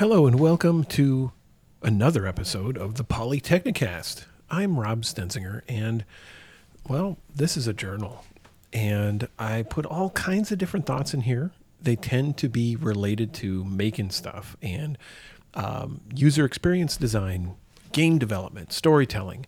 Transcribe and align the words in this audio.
Hello 0.00 0.26
and 0.26 0.40
welcome 0.40 0.84
to 0.84 1.30
another 1.82 2.26
episode 2.26 2.78
of 2.78 2.94
the 2.94 3.04
Polytechnicast. 3.04 4.24
I'm 4.48 4.80
Rob 4.80 5.02
Stenzinger, 5.02 5.60
and 5.68 6.06
well, 6.88 7.18
this 7.36 7.54
is 7.54 7.66
a 7.66 7.74
journal, 7.74 8.24
and 8.72 9.28
I 9.38 9.60
put 9.60 9.84
all 9.84 10.08
kinds 10.08 10.50
of 10.50 10.56
different 10.56 10.86
thoughts 10.86 11.12
in 11.12 11.20
here. 11.20 11.50
They 11.82 11.96
tend 11.96 12.38
to 12.38 12.48
be 12.48 12.76
related 12.76 13.34
to 13.34 13.62
making 13.64 14.12
stuff 14.12 14.56
and 14.62 14.96
um, 15.52 16.00
user 16.14 16.46
experience 16.46 16.96
design, 16.96 17.56
game 17.92 18.16
development, 18.16 18.72
storytelling, 18.72 19.44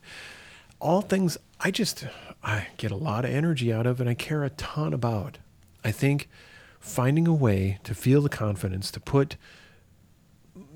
all 0.80 1.00
things 1.00 1.38
I 1.60 1.70
just 1.70 2.04
I 2.44 2.66
get 2.76 2.90
a 2.90 2.96
lot 2.96 3.24
of 3.24 3.30
energy 3.30 3.72
out 3.72 3.86
of 3.86 4.02
and 4.02 4.10
I 4.10 4.12
care 4.12 4.44
a 4.44 4.50
ton 4.50 4.92
about. 4.92 5.38
I 5.82 5.92
think 5.92 6.28
finding 6.78 7.26
a 7.26 7.32
way 7.32 7.78
to 7.84 7.94
feel 7.94 8.20
the 8.20 8.28
confidence 8.28 8.90
to 8.90 9.00
put 9.00 9.36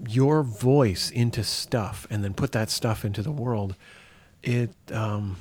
your 0.09 0.43
voice 0.43 1.11
into 1.11 1.45
stuff 1.45 2.07
and 2.11 2.25
then 2.25 2.35
put 2.35 2.53
that 2.53 2.71
stuff 2.71 3.05
into 3.05 3.23
the 3.23 3.33
world, 3.33 3.77
it 4.43 4.71
um, 4.93 5.37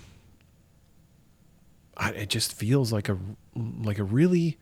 I, 1.98 2.12
it 2.12 2.30
just 2.30 2.54
feels 2.54 2.92
like 2.92 3.10
a 3.10 3.18
like 3.56 4.00
a 4.00 4.04
really 4.04 4.58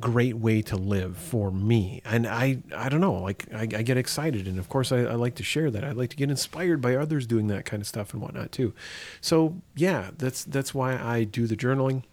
great 0.00 0.36
way 0.36 0.62
to 0.62 0.76
live 0.76 1.16
for 1.16 1.50
me. 1.50 2.00
And 2.04 2.26
I, 2.26 2.58
I 2.74 2.88
don't 2.88 3.00
know, 3.00 3.14
like 3.14 3.46
I, 3.52 3.62
I 3.62 3.82
get 3.82 3.96
excited. 3.96 4.46
And 4.46 4.58
of 4.58 4.68
course 4.68 4.90
I, 4.90 5.00
I, 5.00 5.14
like 5.14 5.34
to 5.36 5.42
share 5.42 5.70
that. 5.70 5.84
I 5.84 5.92
like 5.92 6.10
to 6.10 6.16
get 6.16 6.30
inspired 6.30 6.80
by 6.80 6.96
others 6.96 7.26
doing 7.26 7.48
that 7.48 7.64
kind 7.64 7.80
of 7.80 7.86
stuff 7.86 8.12
and 8.12 8.22
whatnot 8.22 8.52
too. 8.52 8.72
So 9.20 9.60
yeah, 9.76 10.10
that's, 10.16 10.44
that's 10.44 10.72
why 10.72 10.96
I 10.96 11.24
do 11.24 11.46
the 11.46 11.56
journaling 11.56 12.04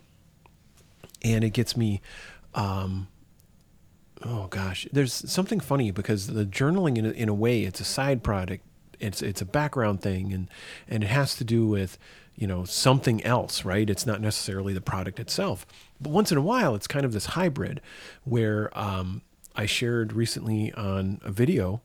and 1.21 1.43
it 1.43 1.51
gets 1.51 1.77
me, 1.77 2.01
um, 2.53 3.07
oh 4.23 4.47
gosh, 4.49 4.87
there's 4.91 5.13
something 5.13 5.59
funny 5.59 5.91
because 5.91 6.27
the 6.27 6.45
journaling 6.45 6.97
in 6.97 7.05
a, 7.05 7.11
in 7.11 7.29
a 7.29 7.33
way, 7.33 7.63
it's 7.63 7.79
a 7.79 7.85
side 7.85 8.23
project. 8.23 8.65
It's, 8.99 9.21
it's 9.21 9.41
a 9.41 9.45
background 9.45 10.01
thing 10.01 10.33
and, 10.33 10.49
and 10.87 11.03
it 11.03 11.07
has 11.07 11.35
to 11.37 11.45
do 11.45 11.65
with, 11.65 11.97
you 12.35 12.47
know, 12.47 12.65
something 12.65 13.23
else, 13.23 13.63
right? 13.63 13.89
It's 13.89 14.05
not 14.05 14.19
necessarily 14.19 14.73
the 14.73 14.81
product 14.81 15.19
itself. 15.19 15.65
But 16.01 16.11
once 16.11 16.31
in 16.31 16.37
a 16.37 16.41
while, 16.41 16.75
it's 16.75 16.87
kind 16.87 17.05
of 17.05 17.13
this 17.13 17.27
hybrid 17.27 17.79
where 18.25 18.77
um, 18.77 19.21
I 19.55 19.65
shared 19.65 20.11
recently 20.11 20.73
on 20.73 21.21
a 21.23 21.31
video 21.31 21.81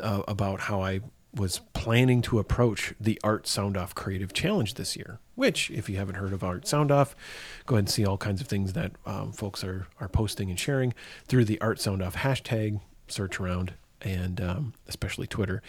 uh, 0.00 0.22
about 0.28 0.60
how 0.60 0.82
I 0.82 1.00
was 1.34 1.60
planning 1.72 2.22
to 2.22 2.38
approach 2.38 2.94
the 3.00 3.20
Art 3.22 3.46
Sound 3.46 3.76
Off 3.76 3.94
Creative 3.94 4.32
Challenge 4.32 4.74
this 4.74 4.96
year. 4.96 5.18
Which, 5.36 5.70
if 5.70 5.88
you 5.88 5.96
haven't 5.96 6.16
heard 6.16 6.32
of 6.32 6.42
Art 6.42 6.66
Sound 6.66 6.90
Off, 6.90 7.14
go 7.66 7.76
ahead 7.76 7.84
and 7.84 7.90
see 7.90 8.04
all 8.04 8.18
kinds 8.18 8.40
of 8.40 8.48
things 8.48 8.72
that 8.72 8.92
um, 9.06 9.32
folks 9.32 9.62
are 9.62 9.86
are 10.00 10.08
posting 10.08 10.50
and 10.50 10.58
sharing 10.58 10.92
through 11.26 11.44
the 11.44 11.60
Art 11.60 11.78
Sound 11.78 12.02
Off 12.02 12.16
hashtag. 12.16 12.80
Search 13.08 13.38
around 13.38 13.74
and 14.02 14.40
um, 14.40 14.72
especially 14.88 15.26
Twitter, 15.26 15.62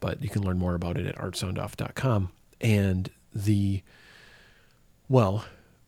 but 0.00 0.22
you 0.22 0.28
can 0.28 0.42
learn 0.42 0.58
more 0.58 0.74
about 0.74 0.96
it 0.96 1.06
at 1.06 1.16
artsoundoff.com. 1.16 2.30
And 2.60 3.10
the 3.34 3.82
well, 5.08 5.44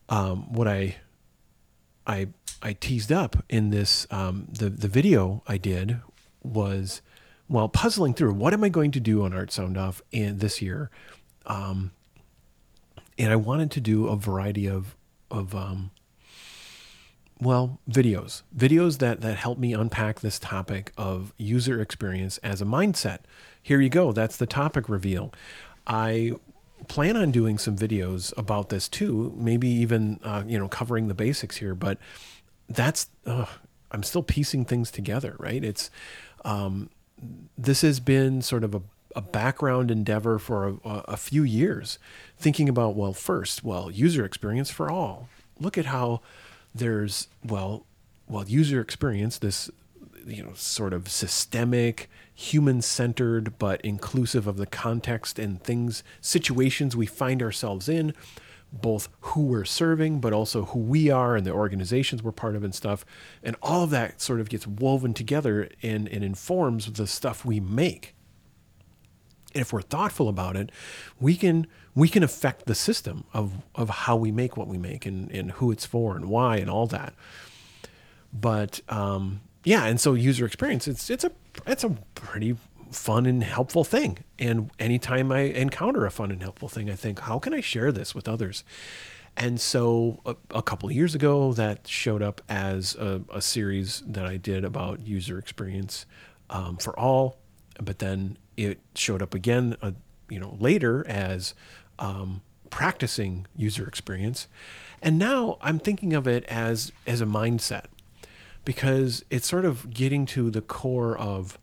um, 0.08 0.52
what 0.52 0.68
I 0.68 0.96
I 2.06 2.28
I 2.62 2.72
teased 2.74 3.12
up 3.12 3.44
in 3.48 3.70
this 3.70 4.06
um, 4.10 4.48
the 4.50 4.68
the 4.70 4.88
video 4.88 5.42
I 5.46 5.58
did 5.58 6.00
was 6.42 7.02
while 7.46 7.68
puzzling 7.68 8.14
through 8.14 8.34
what 8.34 8.52
am 8.52 8.62
I 8.62 8.68
going 8.68 8.90
to 8.92 9.00
do 9.00 9.24
on 9.24 9.32
Art 9.32 9.50
Sound 9.50 9.76
Off 9.76 10.02
in 10.12 10.38
this 10.38 10.60
year, 10.60 10.90
um, 11.46 11.92
and 13.18 13.32
I 13.32 13.36
wanted 13.36 13.70
to 13.72 13.80
do 13.80 14.06
a 14.06 14.16
variety 14.16 14.68
of 14.68 14.96
of 15.30 15.54
um, 15.54 15.90
well 17.40 17.78
videos 17.90 18.42
videos 18.56 18.98
that 18.98 19.20
that 19.20 19.36
help 19.36 19.58
me 19.58 19.72
unpack 19.72 20.20
this 20.20 20.38
topic 20.38 20.92
of 20.96 21.32
user 21.36 21.80
experience 21.80 22.38
as 22.38 22.62
a 22.62 22.64
mindset. 22.64 23.18
Here 23.62 23.80
you 23.80 23.90
go. 23.90 24.12
That's 24.12 24.36
the 24.36 24.46
topic 24.46 24.88
reveal. 24.88 25.32
I 25.86 26.32
plan 26.86 27.16
on 27.16 27.30
doing 27.30 27.58
some 27.58 27.76
videos 27.76 28.36
about 28.38 28.68
this 28.68 28.88
too, 28.88 29.34
maybe 29.36 29.68
even 29.68 30.20
uh, 30.22 30.44
you 30.46 30.58
know 30.58 30.68
covering 30.68 31.08
the 31.08 31.14
basics 31.14 31.56
here. 31.56 31.74
But 31.74 31.98
that's 32.68 33.08
uh, 33.26 33.46
I'm 33.90 34.02
still 34.02 34.22
piecing 34.22 34.64
things 34.64 34.90
together, 34.90 35.34
right? 35.38 35.62
It's 35.64 35.90
um, 36.44 36.90
this 37.56 37.82
has 37.82 38.00
been 38.00 38.42
sort 38.42 38.64
of 38.64 38.74
a, 38.74 38.82
a 39.18 39.20
background 39.20 39.90
endeavor 39.90 40.38
for 40.38 40.78
a, 40.84 40.90
a 41.08 41.16
few 41.16 41.42
years, 41.42 41.98
thinking 42.38 42.68
about 42.68 42.94
well, 42.94 43.12
first, 43.12 43.64
well, 43.64 43.90
user 43.90 44.24
experience 44.24 44.70
for 44.70 44.88
all. 44.88 45.28
Look 45.58 45.76
at 45.76 45.86
how 45.86 46.20
there's 46.72 47.26
well, 47.44 47.84
well, 48.28 48.44
user 48.46 48.80
experience. 48.80 49.36
This 49.36 49.70
you 50.24 50.44
know 50.44 50.52
sort 50.54 50.92
of 50.92 51.08
systemic 51.08 52.08
human 52.32 52.80
centered 52.80 53.58
but 53.58 53.80
inclusive 53.80 54.46
of 54.46 54.56
the 54.56 54.66
context 54.66 55.38
and 55.38 55.62
things 55.64 56.04
situations 56.20 56.94
we 56.94 57.06
find 57.06 57.42
ourselves 57.42 57.88
in 57.88 58.12
both 58.70 59.08
who 59.20 59.46
we're 59.46 59.64
serving 59.64 60.20
but 60.20 60.34
also 60.34 60.66
who 60.66 60.78
we 60.78 61.08
are 61.08 61.34
and 61.34 61.46
the 61.46 61.50
organizations 61.50 62.22
we're 62.22 62.30
part 62.30 62.54
of 62.54 62.62
and 62.62 62.74
stuff 62.74 63.06
and 63.42 63.56
all 63.62 63.84
of 63.84 63.90
that 63.90 64.20
sort 64.20 64.38
of 64.40 64.50
gets 64.50 64.66
woven 64.66 65.14
together 65.14 65.70
and, 65.82 66.06
and 66.08 66.22
informs 66.22 66.92
the 66.92 67.06
stuff 67.06 67.44
we 67.44 67.58
make 67.58 68.14
if 69.54 69.72
we're 69.72 69.82
thoughtful 69.82 70.28
about 70.28 70.56
it 70.56 70.70
we 71.20 71.36
can 71.36 71.66
we 71.94 72.08
can 72.08 72.22
affect 72.22 72.66
the 72.66 72.74
system 72.74 73.24
of 73.32 73.52
of 73.74 73.88
how 73.88 74.16
we 74.16 74.30
make 74.30 74.56
what 74.56 74.68
we 74.68 74.78
make 74.78 75.06
and, 75.06 75.30
and 75.30 75.52
who 75.52 75.70
it's 75.70 75.86
for 75.86 76.16
and 76.16 76.26
why 76.26 76.56
and 76.56 76.70
all 76.70 76.86
that 76.86 77.14
but 78.32 78.80
um, 78.88 79.40
yeah, 79.64 79.84
and 79.84 80.00
so 80.00 80.14
user 80.14 80.46
experience, 80.46 80.88
it's 80.88 81.10
it's 81.10 81.24
a 81.24 81.32
it's 81.66 81.84
a 81.84 81.90
pretty 82.14 82.56
fun 82.90 83.26
and 83.26 83.42
helpful 83.42 83.84
thing. 83.84 84.18
And 84.38 84.70
anytime 84.78 85.30
I 85.30 85.40
encounter 85.40 86.06
a 86.06 86.10
fun 86.10 86.30
and 86.30 86.42
helpful 86.42 86.68
thing, 86.68 86.88
I 86.88 86.94
think, 86.94 87.20
how 87.20 87.38
can 87.38 87.52
I 87.52 87.60
share 87.60 87.92
this 87.92 88.14
with 88.14 88.28
others? 88.28 88.64
And 89.36 89.60
so 89.60 90.20
a, 90.24 90.36
a 90.50 90.62
couple 90.62 90.90
years 90.90 91.14
ago, 91.14 91.52
that 91.52 91.86
showed 91.86 92.22
up 92.22 92.40
as 92.48 92.94
a, 92.96 93.20
a 93.32 93.42
series 93.42 94.02
that 94.06 94.24
I 94.24 94.36
did 94.36 94.64
about 94.64 95.06
user 95.06 95.38
experience 95.38 96.06
um, 96.50 96.76
for 96.78 96.98
all. 96.98 97.38
But 97.82 97.98
then 97.98 98.38
it 98.56 98.80
showed 98.94 99.22
up 99.22 99.34
again, 99.34 99.76
uh, 99.80 99.92
you 100.28 100.38
know, 100.38 100.56
later 100.58 101.06
as 101.08 101.54
um, 101.98 102.42
practicing 102.70 103.46
user 103.56 103.86
experience. 103.86 104.48
And 105.00 105.18
now 105.18 105.58
I'm 105.60 105.78
thinking 105.78 106.12
of 106.12 106.26
it 106.26 106.44
as 106.44 106.92
as 107.06 107.20
a 107.20 107.26
mindset 107.26 107.84
because 108.64 109.24
it's 109.30 109.48
sort 109.48 109.64
of 109.64 109.90
getting 109.90 110.26
to 110.26 110.50
the 110.50 110.60
core 110.60 111.16
of 111.16 111.58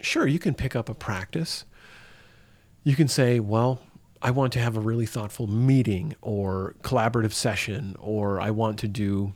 sure, 0.00 0.26
you 0.26 0.38
can 0.38 0.54
pick 0.54 0.76
up 0.76 0.88
a 0.88 0.94
practice. 0.94 1.64
You 2.82 2.94
can 2.94 3.08
say, 3.08 3.40
well, 3.40 3.80
I 4.22 4.30
want 4.30 4.52
to 4.54 4.58
have 4.58 4.76
a 4.76 4.80
really 4.80 5.06
thoughtful 5.06 5.46
meeting 5.46 6.14
or 6.22 6.74
collaborative 6.82 7.32
session, 7.32 7.96
or 7.98 8.40
I 8.40 8.50
want 8.50 8.78
to 8.80 8.88
do 8.88 9.34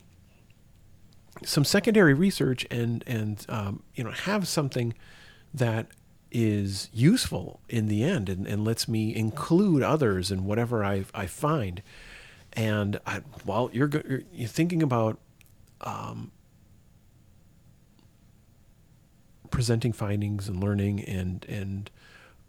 some 1.43 1.63
secondary 1.63 2.13
research 2.13 2.65
and 2.69 3.03
and 3.07 3.45
um, 3.49 3.83
you 3.95 4.03
know 4.03 4.11
have 4.11 4.47
something 4.47 4.93
that 5.53 5.87
is 6.31 6.89
useful 6.93 7.59
in 7.67 7.87
the 7.87 8.03
end 8.03 8.29
and, 8.29 8.45
and 8.45 8.63
lets 8.63 8.87
me 8.87 9.15
include 9.15 9.81
others 9.81 10.31
in 10.31 10.45
whatever 10.45 10.83
I, 10.83 11.05
I 11.13 11.25
find. 11.25 11.81
And 12.53 12.99
I, 13.05 13.21
while 13.43 13.69
you're, 13.73 13.89
you're 14.31 14.47
thinking 14.47 14.83
about 14.83 15.19
um, 15.81 16.31
presenting 19.51 19.93
findings 19.93 20.47
and 20.47 20.61
learning 20.61 21.03
and 21.03 21.45
and 21.49 21.89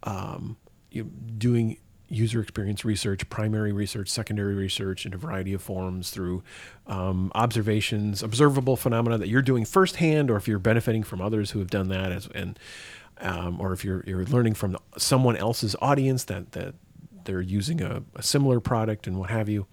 um, 0.03 0.57
you 0.91 1.05
know, 1.05 1.11
doing 1.39 1.77
user 2.09 2.41
experience 2.41 2.85
research, 2.85 3.29
primary 3.29 3.73
research, 3.73 4.09
secondary 4.09 4.55
research 4.55 5.07
in 5.07 5.15
a 5.15 5.17
variety 5.17 5.53
of 5.53 5.63
forms 5.63 6.11
through 6.11 6.43
um, 6.89 7.31
observations, 7.35 8.23
observable 8.23 8.77
phenomena 8.77 9.17
that 9.17 9.29
you're 9.29 9.43
doing 9.43 9.65
firsthand, 9.65 10.31
or 10.31 10.37
if 10.37 10.49
you're 10.49 10.59
benefiting 10.59 11.05
from 11.05 11.21
others 11.21 11.53
who 11.53 11.61
have 11.61 11.71
done 11.71 11.89
that, 11.89 12.11
as, 12.11 12.29
and 12.35 12.59
um, 13.21 13.61
or 13.61 13.73
if 13.73 13.85
you're 13.85 14.03
you're 14.07 14.25
learning 14.25 14.55
from 14.55 14.77
someone 14.97 15.37
else's 15.37 15.77
audience 15.81 16.25
that 16.25 16.53
that 16.53 16.75
they're 17.25 17.41
using 17.41 17.81
a, 17.83 18.03
a 18.15 18.23
similar 18.23 18.61
product 18.61 19.07
and 19.07 19.19
what 19.19 19.31
have 19.31 19.49
you. 19.49 19.67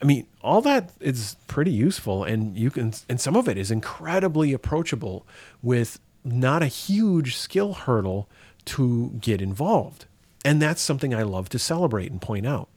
I 0.00 0.04
mean, 0.04 0.28
all 0.42 0.60
that 0.62 0.92
is 1.00 1.36
pretty 1.48 1.72
useful, 1.72 2.22
and 2.22 2.56
you 2.56 2.70
can, 2.70 2.92
and 3.08 3.20
some 3.20 3.34
of 3.34 3.48
it 3.48 3.58
is 3.58 3.70
incredibly 3.70 4.52
approachable 4.52 5.26
with 5.60 5.98
not 6.24 6.62
a 6.62 6.66
huge 6.66 7.36
skill 7.36 7.74
hurdle 7.74 8.28
to 8.66 9.10
get 9.20 9.42
involved. 9.42 10.06
And 10.44 10.62
that's 10.62 10.80
something 10.80 11.14
I 11.14 11.22
love 11.22 11.48
to 11.50 11.58
celebrate 11.58 12.12
and 12.12 12.22
point 12.22 12.46
out. 12.46 12.68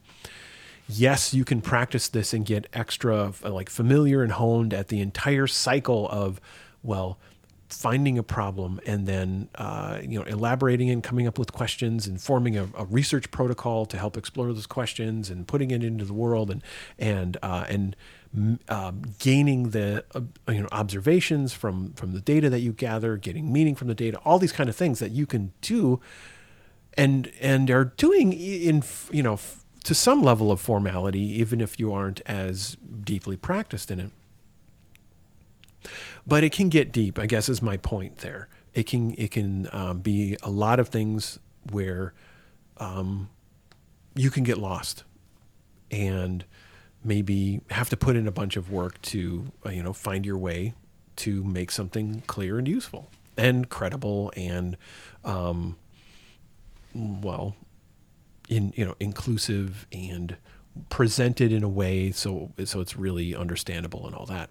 Yes, 0.88 1.32
you 1.32 1.44
can 1.44 1.60
practice 1.60 2.08
this 2.08 2.34
and 2.34 2.44
get 2.44 2.66
extra 2.72 3.32
like 3.44 3.70
familiar 3.70 4.22
and 4.22 4.32
honed 4.32 4.74
at 4.74 4.88
the 4.88 5.00
entire 5.00 5.46
cycle 5.46 6.08
of, 6.08 6.40
well, 6.82 7.18
finding 7.72 8.18
a 8.18 8.22
problem 8.22 8.80
and 8.86 9.06
then 9.06 9.48
uh, 9.54 9.98
you 10.02 10.18
know 10.18 10.24
elaborating 10.26 10.90
and 10.90 11.02
coming 11.02 11.26
up 11.26 11.38
with 11.38 11.52
questions 11.52 12.06
and 12.06 12.20
forming 12.20 12.56
a, 12.56 12.68
a, 12.76 12.84
research 12.84 13.30
protocol 13.30 13.86
to 13.86 13.96
help 13.96 14.16
explore 14.16 14.52
those 14.52 14.66
questions 14.66 15.30
and 15.30 15.48
putting 15.48 15.70
it 15.70 15.82
into 15.82 16.04
the 16.04 16.12
world 16.12 16.50
and 16.50 16.62
and 16.98 17.36
uh, 17.42 17.64
and 17.68 17.96
uh, 18.68 18.92
gaining 19.18 19.70
the 19.70 20.04
uh, 20.14 20.20
you 20.48 20.60
know 20.60 20.68
observations 20.72 21.52
from 21.52 21.92
from 21.94 22.12
the 22.12 22.20
data 22.20 22.50
that 22.50 22.60
you 22.60 22.72
gather, 22.72 23.16
getting 23.16 23.52
meaning 23.52 23.74
from 23.74 23.88
the 23.88 23.94
data, 23.94 24.18
all 24.18 24.38
these 24.38 24.52
kind 24.52 24.68
of 24.68 24.76
things 24.76 24.98
that 24.98 25.10
you 25.10 25.26
can 25.26 25.52
do 25.60 26.00
and 26.94 27.32
and 27.40 27.70
are 27.70 27.84
doing 27.84 28.32
in 28.32 28.82
you 29.10 29.22
know 29.22 29.38
to 29.84 29.94
some 29.94 30.22
level 30.22 30.52
of 30.52 30.60
formality, 30.60 31.20
even 31.20 31.60
if 31.60 31.80
you 31.80 31.92
aren't 31.92 32.20
as 32.26 32.76
deeply 33.02 33.36
practiced 33.36 33.90
in 33.90 33.98
it. 33.98 34.10
But 36.26 36.44
it 36.44 36.52
can 36.52 36.68
get 36.68 36.92
deep. 36.92 37.18
I 37.18 37.26
guess 37.26 37.48
is 37.48 37.62
my 37.62 37.76
point 37.76 38.18
there. 38.18 38.48
It 38.74 38.86
can 38.86 39.14
it 39.18 39.30
can 39.30 39.68
um, 39.72 40.00
be 40.00 40.36
a 40.42 40.50
lot 40.50 40.80
of 40.80 40.88
things 40.88 41.38
where 41.70 42.14
um, 42.78 43.28
you 44.14 44.30
can 44.30 44.44
get 44.44 44.58
lost 44.58 45.04
and 45.90 46.44
maybe 47.04 47.60
have 47.70 47.90
to 47.90 47.96
put 47.96 48.16
in 48.16 48.26
a 48.26 48.32
bunch 48.32 48.56
of 48.56 48.70
work 48.70 49.00
to 49.02 49.52
uh, 49.66 49.70
you 49.70 49.82
know 49.82 49.92
find 49.92 50.24
your 50.24 50.38
way 50.38 50.74
to 51.16 51.44
make 51.44 51.70
something 51.70 52.22
clear 52.26 52.58
and 52.58 52.66
useful 52.66 53.10
and 53.36 53.68
credible 53.68 54.32
and 54.36 54.76
um, 55.24 55.76
well 56.94 57.56
in 58.48 58.72
you 58.76 58.84
know 58.84 58.94
inclusive 59.00 59.86
and 59.92 60.36
presented 60.88 61.52
in 61.52 61.62
a 61.62 61.68
way 61.68 62.10
so 62.10 62.50
so 62.64 62.80
it's 62.80 62.96
really 62.96 63.34
understandable 63.34 64.06
and 64.06 64.14
all 64.14 64.26
that. 64.26 64.50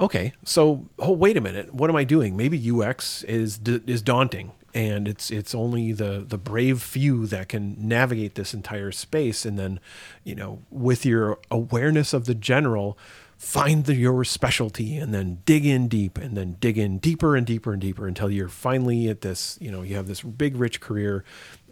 Okay, 0.00 0.32
so 0.44 0.88
oh 0.98 1.12
wait 1.12 1.36
a 1.36 1.40
minute, 1.40 1.74
what 1.74 1.90
am 1.90 1.96
I 1.96 2.04
doing? 2.04 2.36
Maybe 2.36 2.70
UX 2.70 3.22
is 3.24 3.60
is 3.66 4.02
daunting, 4.02 4.52
and 4.74 5.06
it's 5.06 5.30
it's 5.30 5.54
only 5.54 5.92
the 5.92 6.24
the 6.26 6.38
brave 6.38 6.82
few 6.82 7.26
that 7.26 7.48
can 7.48 7.76
navigate 7.78 8.34
this 8.34 8.54
entire 8.54 8.90
space, 8.90 9.44
and 9.44 9.58
then, 9.58 9.80
you 10.24 10.34
know, 10.34 10.60
with 10.70 11.04
your 11.04 11.38
awareness 11.50 12.12
of 12.12 12.24
the 12.24 12.34
general, 12.34 12.98
find 13.42 13.86
the, 13.86 13.94
your 13.94 14.22
specialty 14.22 14.96
and 14.96 15.12
then 15.12 15.42
dig 15.44 15.66
in 15.66 15.88
deep 15.88 16.16
and 16.16 16.36
then 16.36 16.56
dig 16.60 16.78
in 16.78 16.98
deeper 16.98 17.34
and 17.34 17.44
deeper 17.44 17.72
and 17.72 17.82
deeper 17.82 18.06
until 18.06 18.30
you're 18.30 18.48
finally 18.48 19.08
at 19.08 19.22
this 19.22 19.58
you 19.60 19.68
know 19.68 19.82
you 19.82 19.96
have 19.96 20.06
this 20.06 20.22
big 20.22 20.54
rich 20.54 20.80
career 20.80 21.24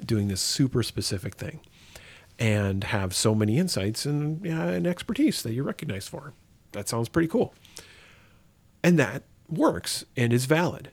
doing 0.05 0.27
this 0.27 0.41
super 0.41 0.83
specific 0.83 1.37
thing 1.37 1.61
and 2.41 2.83
have 2.83 3.15
so 3.15 3.37
many 3.37 3.57
insights 3.57 4.05
and, 4.05 4.45
yeah, 4.45 4.65
and 4.65 4.85
expertise 4.85 5.45
that 5.45 5.53
you're 5.53 5.63
recognized 5.63 6.09
for 6.09 6.33
that 6.73 6.89
sounds 6.89 7.09
pretty 7.09 7.29
cool 7.29 7.55
and 8.83 8.99
that 8.99 9.23
works 9.49 10.05
and 10.17 10.33
is 10.33 10.45
valid 10.47 10.91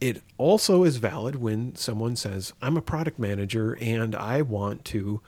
it 0.00 0.22
also 0.36 0.84
is 0.84 0.98
valid 0.98 1.36
when 1.36 1.74
someone 1.74 2.16
says 2.16 2.52
i'm 2.60 2.76
a 2.76 2.82
product 2.82 3.18
manager 3.18 3.76
and 3.80 4.14
i 4.14 4.42
want 4.42 4.84
to 4.84 5.20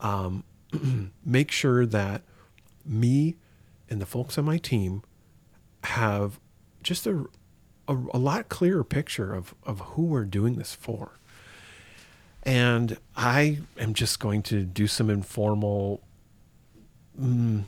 um, 0.00 0.44
make 1.24 1.50
sure 1.50 1.86
that 1.86 2.22
me 2.84 3.36
and 3.88 4.00
the 4.00 4.06
folks 4.06 4.36
on 4.38 4.44
my 4.44 4.58
team 4.58 5.02
have 5.84 6.38
just 6.82 7.06
a, 7.06 7.26
a, 7.88 7.96
a, 8.12 8.18
lot 8.18 8.48
clearer 8.48 8.84
picture 8.84 9.34
of, 9.34 9.54
of 9.64 9.80
who 9.80 10.02
we're 10.02 10.24
doing 10.24 10.56
this 10.56 10.74
for. 10.74 11.18
And 12.42 12.98
I 13.16 13.60
am 13.78 13.94
just 13.94 14.20
going 14.20 14.42
to 14.44 14.64
do 14.64 14.86
some 14.86 15.08
informal. 15.08 16.02
Mm, 17.18 17.64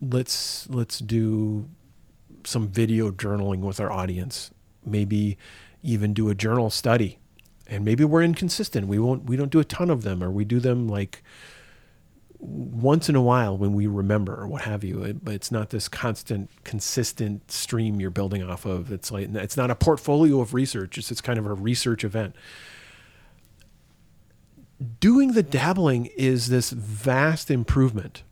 let's 0.00 0.68
let's 0.68 0.98
do 0.98 1.68
some 2.46 2.68
video 2.68 3.10
journaling 3.10 3.60
with 3.60 3.80
our 3.80 3.90
audience. 3.90 4.50
Maybe 4.84 5.36
even 5.82 6.14
do 6.14 6.28
a 6.28 6.34
journal 6.34 6.70
study. 6.70 7.18
And 7.66 7.84
maybe 7.84 8.04
we're 8.04 8.22
inconsistent. 8.22 8.86
We 8.86 8.98
won't 8.98 9.24
we 9.24 9.36
don't 9.36 9.50
do 9.50 9.58
a 9.58 9.64
ton 9.64 9.90
of 9.90 10.02
them 10.02 10.22
or 10.22 10.30
we 10.30 10.44
do 10.44 10.60
them 10.60 10.88
like 10.88 11.22
once 12.38 13.08
in 13.08 13.16
a 13.16 13.22
while 13.22 13.56
when 13.56 13.72
we 13.72 13.86
remember 13.86 14.34
or 14.34 14.46
what 14.46 14.62
have 14.62 14.84
you 14.84 15.02
it, 15.02 15.24
but 15.24 15.34
it's 15.34 15.50
not 15.50 15.70
this 15.70 15.88
constant 15.88 16.50
consistent 16.64 17.50
stream 17.50 18.00
you're 18.00 18.10
building 18.10 18.42
off 18.42 18.64
of 18.64 18.92
it's 18.92 19.10
like 19.10 19.28
it's 19.34 19.56
not 19.56 19.70
a 19.70 19.74
portfolio 19.74 20.40
of 20.40 20.52
research 20.52 20.98
it's, 20.98 21.10
it's 21.10 21.20
kind 21.20 21.38
of 21.38 21.46
a 21.46 21.54
research 21.54 22.04
event 22.04 22.34
doing 25.00 25.32
the 25.32 25.42
dabbling 25.42 26.06
is 26.16 26.48
this 26.48 26.70
vast 26.70 27.50
improvement 27.50 28.22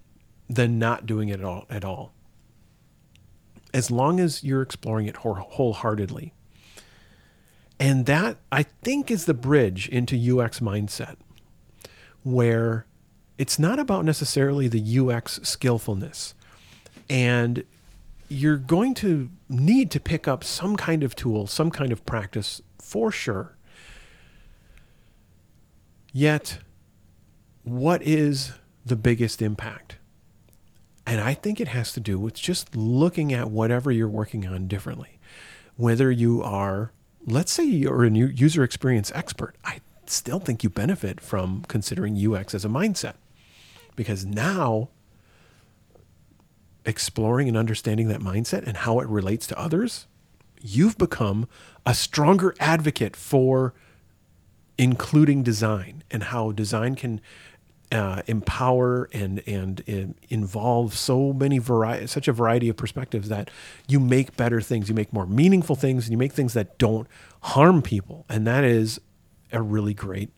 than 0.49 0.79
not 0.79 1.07
doing 1.07 1.31
it 1.31 1.41
at 1.41 1.45
all 1.45 1.65
at 1.71 1.85
all 1.85 2.13
as 3.75 3.91
long 3.91 4.19
as 4.19 4.43
you're 4.43 4.63
exploring 4.63 5.07
it 5.07 5.17
wholeheartedly 5.17 6.33
and 7.79 8.07
that 8.07 8.39
i 8.51 8.63
think 8.63 9.11
is 9.11 9.27
the 9.27 9.35
bridge 9.35 9.89
into 9.91 10.17
ux 10.41 10.61
mindset 10.61 11.17
where 12.23 12.87
it's 13.39 13.59
not 13.59 13.79
about 13.79 14.05
necessarily 14.05 14.69
the 14.69 14.99
UX 14.99 15.41
skillfulness. 15.43 16.35
And 17.09 17.65
you're 18.29 18.57
going 18.57 18.95
to 18.95 19.31
need 19.49 19.91
to 19.93 20.01
pick 20.01 20.27
up 20.27 20.45
some 20.45 20.77
kind 20.77 21.03
of 21.03 21.15
tool, 21.15 21.47
some 21.47 21.71
kind 21.71 21.93
of 21.93 22.05
practice 22.07 22.63
for 22.81 23.11
sure. 23.11 23.57
Yet, 26.13 26.59
what 27.65 28.03
is 28.03 28.53
the 28.87 28.97
biggest 28.97 29.43
impact? 29.43 29.99
And 31.07 31.21
I 31.21 31.35
think 31.35 31.61
it 31.61 31.69
has 31.69 31.93
to 31.93 32.01
do 32.01 32.19
with 32.19 32.35
just 32.35 32.75
looking 32.75 33.33
at 33.33 33.51
whatever 33.51 33.93
you're 33.93 34.09
working 34.09 34.47
on 34.47 34.67
differently. 34.69 35.19
Whether 35.77 36.11
you 36.11 36.43
are, 36.43 36.93
let's 37.27 37.53
say 37.53 37.65
you're 37.65 38.05
a 38.05 38.11
user 38.11 38.63
experience 38.63 39.13
expert, 39.15 39.57
I 39.65 39.81
still 40.07 40.39
think 40.39 40.63
you 40.65 40.71
benefit 40.71 41.21
from 41.21 41.65
considering 41.69 42.17
UX 42.17 42.55
as 42.55 42.65
a 42.65 42.69
mindset 42.69 43.15
because 43.97 44.25
now 44.25 44.89
exploring 46.85 47.49
and 47.49 47.57
understanding 47.57 48.09
that 48.09 48.21
mindset 48.21 48.67
and 48.67 48.79
how 48.79 49.01
it 49.01 49.09
relates 49.09 49.47
to 49.49 49.59
others, 49.59 50.07
you've 50.61 50.99
become 50.99 51.49
a 51.87 51.95
stronger 51.95 52.55
advocate 52.61 53.17
for 53.17 53.75
including 54.77 55.43
design 55.43 56.03
and 56.11 56.25
how 56.25 56.53
design 56.53 56.95
can 56.95 57.21
uh, 57.93 58.23
empower 58.27 59.09
and 59.13 59.43
and 59.47 60.15
involve 60.29 60.97
so 60.97 61.33
many 61.33 61.59
variety, 61.59 62.07
such 62.07 62.29
a 62.29 62.33
variety 62.33 62.69
of 62.69 62.77
perspectives 62.77 63.29
that 63.29 63.51
you 63.89 64.01
make 64.01 64.37
better 64.37 64.61
things, 64.61 64.89
you 64.89 64.95
make 64.95 65.13
more 65.13 65.27
meaningful 65.27 65.77
things, 65.77 66.07
and 66.07 66.13
you 66.13 66.19
make 66.19 66.33
things 66.33 66.55
that 66.55 66.79
don't 66.79 67.07
harm 67.43 67.83
people, 67.83 68.25
and 68.29 68.47
that 68.47 68.65
is 68.65 69.01
a 69.53 69.63
really 69.63 69.95
great, 69.95 70.31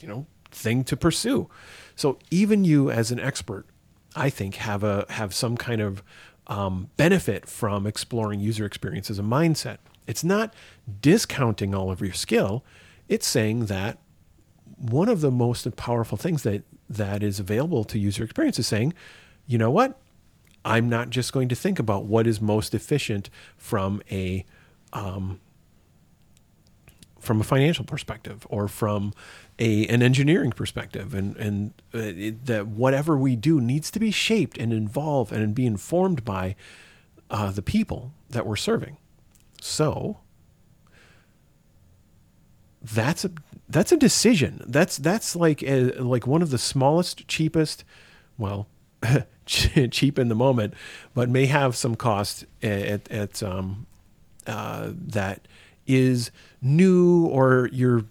you 0.00 0.08
know, 0.08 0.26
thing 0.50 0.84
to 0.84 0.96
pursue. 0.96 1.48
So 1.94 2.18
even 2.30 2.64
you 2.64 2.90
as 2.90 3.10
an 3.10 3.20
expert, 3.20 3.66
I 4.14 4.30
think 4.30 4.56
have 4.56 4.82
a 4.84 5.04
have 5.10 5.34
some 5.34 5.56
kind 5.56 5.80
of 5.80 6.02
um, 6.46 6.90
benefit 6.96 7.46
from 7.46 7.86
exploring 7.86 8.40
user 8.40 8.64
experience 8.64 9.10
as 9.10 9.18
a 9.18 9.22
mindset. 9.22 9.78
It's 10.06 10.24
not 10.24 10.54
discounting 11.02 11.74
all 11.74 11.90
of 11.90 12.00
your 12.00 12.14
skill. 12.14 12.64
It's 13.08 13.26
saying 13.26 13.66
that 13.66 13.98
one 14.78 15.08
of 15.08 15.20
the 15.20 15.30
most 15.30 15.74
powerful 15.76 16.16
things 16.16 16.42
that 16.42 16.62
that 16.88 17.22
is 17.22 17.38
available 17.38 17.84
to 17.84 17.98
user 17.98 18.24
experience 18.24 18.58
is 18.58 18.66
saying, 18.66 18.94
you 19.46 19.58
know 19.58 19.70
what? 19.70 19.98
I'm 20.64 20.88
not 20.88 21.10
just 21.10 21.32
going 21.32 21.48
to 21.48 21.54
think 21.54 21.78
about 21.78 22.04
what 22.04 22.26
is 22.26 22.40
most 22.40 22.74
efficient 22.74 23.30
from 23.56 24.02
a 24.10 24.44
um, 24.92 25.40
from 27.18 27.40
a 27.40 27.44
financial 27.44 27.84
perspective 27.84 28.46
or 28.48 28.68
from 28.68 29.12
a 29.58 29.86
an 29.86 30.02
engineering 30.02 30.50
perspective 30.50 31.14
and 31.14 31.36
and 31.36 31.72
uh, 31.94 31.98
it, 31.98 32.46
that 32.46 32.66
whatever 32.68 33.16
we 33.16 33.36
do 33.36 33.60
needs 33.60 33.90
to 33.90 33.98
be 33.98 34.10
shaped 34.10 34.56
and 34.58 34.72
involved 34.72 35.32
and 35.32 35.54
be 35.54 35.66
informed 35.66 36.24
by 36.24 36.54
uh, 37.30 37.50
the 37.50 37.62
people 37.62 38.12
that 38.30 38.46
we're 38.46 38.56
serving 38.56 38.96
so 39.60 40.18
that's 42.82 43.24
a 43.24 43.30
that's 43.68 43.92
a 43.92 43.96
decision. 43.96 44.62
That's 44.66 44.96
that's 44.96 45.36
like 45.36 45.62
a, 45.62 45.92
like 46.00 46.26
one 46.26 46.42
of 46.42 46.50
the 46.50 46.58
smallest 46.58 47.28
cheapest 47.28 47.84
well 48.38 48.66
cheap 49.46 50.18
in 50.18 50.28
the 50.28 50.34
moment 50.34 50.74
but 51.14 51.28
may 51.28 51.46
have 51.46 51.74
some 51.76 51.94
cost 51.94 52.44
at, 52.62 53.10
at 53.10 53.42
um, 53.42 53.86
uh, 54.46 54.90
that 54.92 55.46
is 55.86 56.30
new 56.60 57.26
or 57.26 57.68
you're 57.72 58.04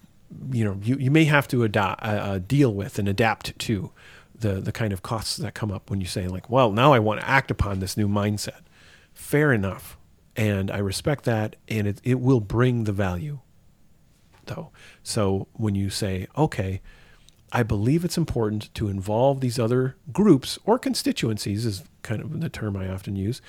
you 0.51 0.63
know 0.63 0.79
you, 0.83 0.97
you 0.97 1.11
may 1.11 1.25
have 1.25 1.47
to 1.47 1.63
adopt, 1.63 2.03
uh, 2.03 2.07
uh, 2.07 2.39
deal 2.39 2.73
with 2.73 2.99
and 2.99 3.07
adapt 3.07 3.57
to 3.59 3.91
the 4.35 4.59
the 4.59 4.71
kind 4.71 4.93
of 4.93 5.01
costs 5.01 5.37
that 5.37 5.53
come 5.53 5.71
up 5.71 5.89
when 5.89 6.01
you 6.01 6.07
say 6.07 6.27
like 6.27 6.49
well 6.49 6.71
now 6.71 6.93
I 6.93 6.99
want 6.99 7.21
to 7.21 7.27
act 7.27 7.51
upon 7.51 7.79
this 7.79 7.97
new 7.97 8.07
mindset. 8.07 8.61
Fair 9.13 9.51
enough. 9.51 9.97
And 10.35 10.69
I 10.69 10.77
respect 10.77 11.23
that 11.23 11.55
and 11.67 11.87
it, 11.87 11.99
it 12.03 12.19
will 12.19 12.39
bring 12.39 12.83
the 12.83 12.91
value 12.91 13.39
though 14.47 14.71
so 15.03 15.47
when 15.53 15.75
you 15.75 15.89
say 15.89 16.27
okay 16.37 16.81
I 17.49 17.63
believe 17.63 18.03
it's 18.03 18.17
important 18.17 18.73
to 18.73 18.89
involve 18.89 19.39
these 19.39 19.57
other 19.57 19.95
groups 20.11 20.59
or 20.65 20.77
constituencies 20.77 21.65
is 21.65 21.83
kind 22.01 22.21
of 22.21 22.39
the 22.41 22.49
term 22.49 22.75
I 22.75 22.89
often 22.89 23.15
use 23.15 23.41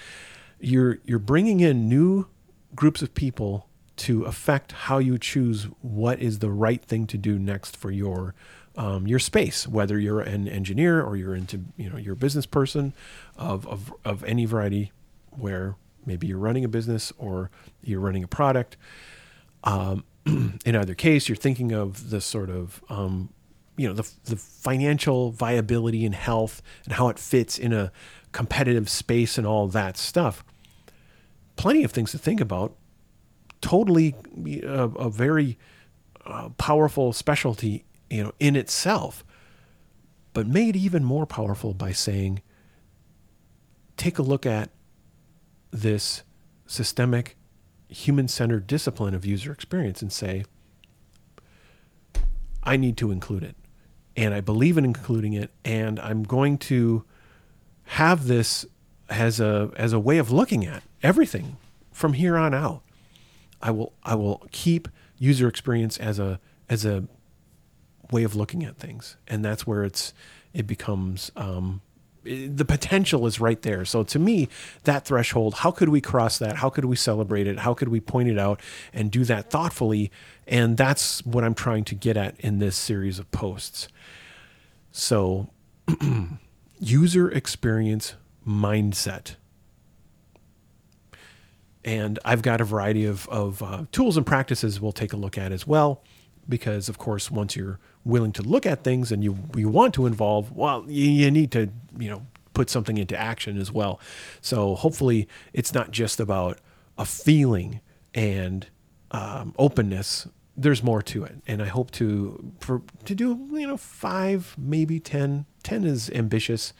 you're 0.60 0.98
you're 1.04 1.18
bringing 1.18 1.60
in 1.60 1.88
new 1.88 2.26
groups 2.74 3.02
of 3.02 3.14
people 3.14 3.68
to 3.96 4.22
affect 4.24 4.72
how 4.72 4.98
you 4.98 5.18
choose 5.18 5.64
what 5.82 6.20
is 6.20 6.38
the 6.38 6.50
right 6.50 6.82
thing 6.84 7.06
to 7.08 7.18
do 7.18 7.38
next 7.38 7.76
for 7.76 7.90
your 7.90 8.34
um, 8.76 9.08
your 9.08 9.18
space, 9.18 9.66
whether 9.66 9.98
you're 9.98 10.20
an 10.20 10.46
engineer 10.46 11.02
or 11.02 11.16
you're 11.16 11.34
into 11.34 11.64
you 11.76 11.90
know 11.90 11.96
you're 11.96 12.12
a 12.12 12.16
business 12.16 12.46
person 12.46 12.94
of, 13.36 13.66
of 13.66 13.92
of 14.04 14.22
any 14.24 14.44
variety, 14.44 14.92
where 15.30 15.74
maybe 16.06 16.28
you're 16.28 16.38
running 16.38 16.64
a 16.64 16.68
business 16.68 17.12
or 17.18 17.50
you're 17.82 18.00
running 18.00 18.22
a 18.22 18.28
product. 18.28 18.76
Um, 19.64 20.04
in 20.26 20.76
either 20.76 20.94
case, 20.94 21.28
you're 21.28 21.36
thinking 21.36 21.72
of 21.72 22.10
the 22.10 22.20
sort 22.20 22.50
of 22.50 22.82
um, 22.88 23.30
you 23.76 23.88
know 23.88 23.94
the 23.94 24.10
the 24.24 24.36
financial 24.36 25.30
viability 25.30 26.04
and 26.04 26.14
health 26.14 26.60
and 26.84 26.94
how 26.94 27.08
it 27.08 27.18
fits 27.18 27.58
in 27.58 27.72
a 27.72 27.92
competitive 28.32 28.90
space 28.90 29.38
and 29.38 29.46
all 29.46 29.68
that 29.68 29.96
stuff. 29.96 30.44
Plenty 31.56 31.84
of 31.84 31.92
things 31.92 32.10
to 32.12 32.18
think 32.18 32.40
about. 32.40 32.76
Totally 33.60 34.14
a, 34.62 34.84
a 34.84 35.10
very 35.10 35.58
uh, 36.28 36.50
powerful 36.50 37.12
specialty, 37.12 37.84
you 38.10 38.22
know, 38.22 38.32
in 38.38 38.54
itself, 38.54 39.24
but 40.34 40.46
made 40.46 40.76
even 40.76 41.02
more 41.02 41.26
powerful 41.26 41.72
by 41.74 41.90
saying, 41.90 42.42
take 43.96 44.18
a 44.18 44.22
look 44.22 44.44
at 44.46 44.70
this 45.70 46.22
systemic, 46.66 47.37
human-centered 47.88 48.66
discipline 48.66 49.14
of 49.14 49.24
user 49.24 49.52
experience 49.52 50.02
and 50.02 50.12
say, 50.12 50.44
I 52.62 52.76
need 52.76 52.96
to 52.98 53.10
include 53.10 53.42
it, 53.42 53.56
and 54.16 54.34
I 54.34 54.40
believe 54.40 54.76
in 54.76 54.84
including 54.84 55.32
it, 55.32 55.50
and 55.64 55.98
I'm 56.00 56.22
going 56.22 56.58
to 56.58 57.04
have 57.84 58.26
this 58.26 58.66
as 59.08 59.40
a 59.40 59.70
as 59.76 59.94
a 59.94 59.98
way 59.98 60.18
of 60.18 60.30
looking 60.30 60.66
at 60.66 60.82
everything 61.02 61.56
from 61.92 62.12
here 62.12 62.36
on 62.36 62.52
out. 62.52 62.82
I 63.62 63.70
will 63.70 63.92
I 64.02 64.14
will 64.14 64.46
keep 64.52 64.88
user 65.18 65.48
experience 65.48 65.96
as 65.98 66.18
a 66.18 66.40
as 66.68 66.84
a 66.84 67.04
way 68.10 68.22
of 68.22 68.36
looking 68.36 68.64
at 68.64 68.76
things, 68.76 69.16
and 69.26 69.44
that's 69.44 69.66
where 69.66 69.84
it's 69.84 70.12
it 70.52 70.66
becomes 70.66 71.30
um, 71.36 71.80
the 72.24 72.64
potential 72.64 73.26
is 73.26 73.40
right 73.40 73.60
there. 73.62 73.84
So 73.84 74.02
to 74.04 74.18
me, 74.18 74.48
that 74.84 75.04
threshold, 75.04 75.54
how 75.54 75.70
could 75.70 75.88
we 75.88 76.00
cross 76.00 76.38
that? 76.38 76.56
How 76.56 76.70
could 76.70 76.84
we 76.84 76.96
celebrate 76.96 77.46
it? 77.46 77.60
How 77.60 77.74
could 77.74 77.88
we 77.88 78.00
point 78.00 78.28
it 78.28 78.38
out 78.38 78.60
and 78.92 79.10
do 79.10 79.24
that 79.24 79.50
thoughtfully? 79.50 80.10
And 80.46 80.76
that's 80.76 81.24
what 81.24 81.44
I'm 81.44 81.54
trying 81.54 81.84
to 81.84 81.94
get 81.94 82.16
at 82.16 82.38
in 82.40 82.58
this 82.58 82.76
series 82.76 83.18
of 83.18 83.30
posts. 83.30 83.88
So 84.90 85.50
user 86.80 87.30
experience 87.30 88.14
mindset. 88.46 89.36
And 91.84 92.18
I've 92.24 92.42
got 92.42 92.60
a 92.60 92.64
variety 92.64 93.04
of, 93.04 93.28
of 93.28 93.62
uh, 93.62 93.84
tools 93.92 94.16
and 94.16 94.26
practices 94.26 94.80
we'll 94.80 94.92
take 94.92 95.12
a 95.12 95.16
look 95.16 95.38
at 95.38 95.52
as 95.52 95.66
well. 95.66 96.02
Because, 96.48 96.88
of 96.88 96.96
course, 96.96 97.30
once 97.30 97.56
you're 97.56 97.78
willing 98.04 98.32
to 98.32 98.42
look 98.42 98.64
at 98.64 98.82
things 98.82 99.12
and 99.12 99.22
you, 99.22 99.36
you 99.54 99.68
want 99.68 99.92
to 99.94 100.06
involve, 100.06 100.50
well, 100.50 100.84
you, 100.88 101.10
you 101.10 101.30
need 101.30 101.50
to, 101.52 101.68
you 101.98 102.08
know, 102.08 102.26
put 102.54 102.70
something 102.70 102.98
into 102.98 103.16
action 103.16 103.58
as 103.58 103.70
well. 103.70 104.00
So 104.40 104.74
hopefully 104.74 105.28
it's 105.52 105.72
not 105.74 105.90
just 105.90 106.20
about 106.20 106.58
a 106.96 107.04
feeling 107.04 107.80
and 108.14 108.66
um, 109.10 109.54
openness. 109.58 110.26
There's 110.56 110.82
more 110.82 111.02
to 111.02 111.22
it, 111.24 111.36
and 111.46 111.62
I 111.62 111.66
hope 111.66 111.92
to 111.92 112.52
for 112.58 112.82
to 113.04 113.14
do 113.14 113.48
you 113.52 113.66
know 113.66 113.76
five, 113.76 114.56
maybe 114.58 114.98
ten. 114.98 115.46
Ten 115.62 115.84
is 115.84 116.10
ambitious 116.10 116.72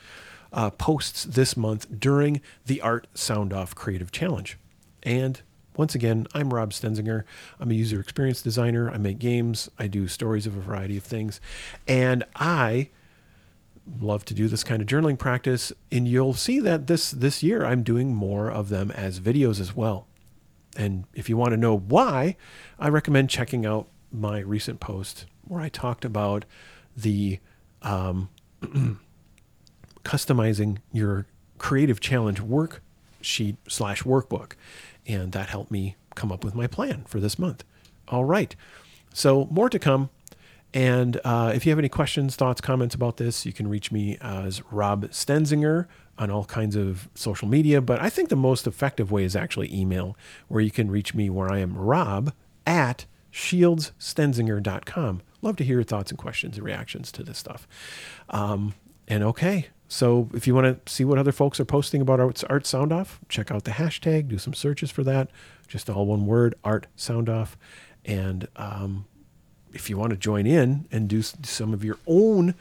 uh, 0.53 0.71
posts 0.71 1.25
this 1.25 1.57
month 1.57 1.87
during 2.01 2.41
the 2.67 2.81
Art 2.81 3.07
Sound 3.15 3.53
Off 3.53 3.75
Creative 3.75 4.11
Challenge. 4.11 4.59
And 5.05 5.41
once 5.77 5.95
again, 5.95 6.27
I'm 6.35 6.53
Rob 6.53 6.73
Stenzinger. 6.73 7.23
I'm 7.61 7.71
a 7.71 7.75
user 7.75 8.01
experience 8.01 8.43
designer. 8.43 8.91
I 8.91 8.99
make 8.99 9.21
games. 9.21 9.71
I 9.79 9.87
do 9.87 10.09
stories 10.09 10.47
of 10.47 10.57
a 10.57 10.61
variety 10.61 10.97
of 10.97 11.05
things. 11.05 11.41
And 11.87 12.25
I 12.35 12.91
love 14.01 14.25
to 14.27 14.35
do 14.35 14.49
this 14.49 14.65
kind 14.65 14.83
of 14.83 14.89
journaling 14.89 15.19
practice. 15.19 15.73
And 15.91 16.07
you'll 16.07 16.35
see 16.35 16.61
that 16.61 16.87
this, 16.87 17.11
this 17.11 17.43
year 17.43 17.65
I'm 17.65 17.83
doing 17.83 18.15
more 18.15 18.51
of 18.51 18.69
them 18.69 18.91
as 18.91 19.21
videos 19.21 19.61
as 19.61 19.75
well. 19.75 20.07
And 20.77 21.05
if 21.15 21.29
you 21.29 21.37
want 21.37 21.51
to 21.53 21.57
know 21.57 21.77
why, 21.77 22.37
I 22.79 22.89
recommend 22.89 23.31
checking 23.31 23.67
out 23.67 23.89
my 24.13 24.39
recent 24.41 24.81
post 24.81 25.27
where 25.45 25.61
I 25.61 25.69
talked 25.69 26.05
about 26.05 26.45
the 26.97 27.41
um, 27.83 28.29
customizing 30.05 30.79
your 30.93 31.27
creative 31.59 32.01
challenge 32.01 32.41
worksheet 32.41 33.57
slash 33.69 34.03
workbook. 34.03 34.53
And 35.07 35.33
that 35.33 35.49
helped 35.49 35.71
me 35.71 35.97
come 36.15 36.31
up 36.31 36.45
with 36.45 36.55
my 36.55 36.67
plan 36.67 37.05
for 37.07 37.21
this 37.21 37.39
month. 37.39 37.65
All 38.09 38.25
right. 38.25 38.55
So, 39.13 39.47
more 39.51 39.71
to 39.71 39.79
come. 39.79 40.11
And 40.75 41.21
uh, 41.25 41.53
if 41.55 41.65
you 41.65 41.71
have 41.71 41.79
any 41.79 41.89
questions, 41.89 42.37
thoughts, 42.37 42.61
comments 42.61 42.95
about 42.95 43.17
this, 43.17 43.47
you 43.47 43.53
can 43.53 43.69
reach 43.69 43.91
me 43.91 44.19
as 44.21 44.63
Rob 44.71 45.07
Stenzinger 45.11 45.87
on 46.19 46.31
all 46.31 46.45
kinds 46.45 46.77
of 46.77 47.09
social 47.15 47.49
media. 47.49 47.81
But 47.81 48.01
I 48.01 48.11
think 48.11 48.29
the 48.29 48.37
most 48.37 48.67
effective 48.67 49.11
way 49.11 49.25
is 49.25 49.35
actually 49.35 49.75
email, 49.75 50.17
where 50.49 50.61
you 50.61 50.71
can 50.71 50.91
reach 50.91 51.15
me 51.15 51.31
where 51.31 51.51
I 51.51 51.59
am 51.59 51.77
Rob 51.77 52.33
at 52.67 53.07
shieldsstenzinger.com. 53.33 55.23
Love 55.41 55.57
to 55.57 55.65
hear 55.65 55.77
your 55.77 55.85
thoughts 55.85 56.11
and 56.11 56.19
questions 56.19 56.57
and 56.57 56.67
reactions 56.67 57.13
to 57.13 57.23
this 57.23 57.39
stuff. 57.39 57.67
Um, 58.29 58.75
and 59.07 59.23
okay, 59.23 59.69
so 59.87 60.29
if 60.35 60.47
you 60.47 60.55
want 60.55 60.85
to 60.85 60.93
see 60.93 61.05
what 61.05 61.19
other 61.19 61.33
folks 61.33 61.59
are 61.61 61.65
posting 61.65 62.03
about 62.03 62.21
Art, 62.21 62.45
art 62.51 62.67
Sound 62.67 62.93
Off, 62.93 63.21
check 63.29 63.51
out 63.51 63.65
the 63.65 63.71
hashtag, 63.73 64.29
do 64.29 64.37
some 64.37 64.53
searches 64.53 64.91
for 64.91 65.03
that. 65.05 65.31
Just 65.67 65.89
all 65.89 66.07
one 66.07 66.27
word, 66.27 66.55
Art 66.65 66.87
Sound 66.97 67.29
Off. 67.29 67.57
And 68.05 68.49
um, 68.57 69.07
if 69.79 69.89
you 69.89 69.97
want 69.97 70.11
to 70.11 70.17
join 70.17 70.47
in 70.47 70.87
and 70.91 71.09
do 71.09 71.23
some 71.23 71.73
of 71.73 71.85
your 71.85 71.99
own 72.07 72.55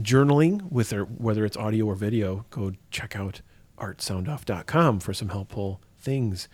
journaling, 0.00 0.70
with 0.70 0.90
their, 0.90 1.04
whether 1.04 1.44
it's 1.44 1.56
audio 1.56 1.86
or 1.86 1.94
video, 1.94 2.44
go 2.50 2.72
check 2.90 3.16
out 3.16 3.40
artsoundoff.com 3.78 5.00
for 5.00 5.14
some 5.14 5.28
helpful 5.28 5.80
things. 5.98 6.48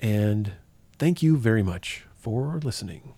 And 0.00 0.52
thank 0.98 1.22
you 1.22 1.36
very 1.36 1.62
much 1.62 2.04
for 2.14 2.60
listening. 2.62 3.14